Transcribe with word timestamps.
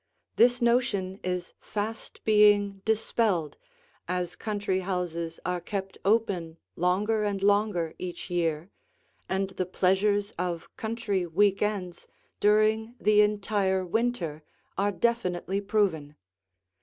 This 0.35 0.63
notion 0.63 1.19
is 1.23 1.53
fast 1.59 2.23
being 2.25 2.81
dispelled, 2.85 3.55
as 4.07 4.35
country 4.35 4.79
houses 4.79 5.39
are 5.45 5.61
kept 5.61 5.99
open 6.03 6.57
longer 6.75 7.23
and 7.23 7.43
longer 7.43 7.93
each 7.99 8.27
year, 8.27 8.71
and 9.29 9.51
the 9.51 9.65
pleasures 9.67 10.31
of 10.39 10.75
country 10.75 11.27
week 11.27 11.61
ends 11.61 12.07
during 12.39 12.95
the 12.99 13.21
entire 13.21 13.85
winter 13.85 14.41
are 14.75 14.91
definitely 14.91 15.61
proven. 15.61 16.15